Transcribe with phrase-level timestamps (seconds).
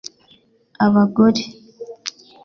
[0.85, 1.43] abagore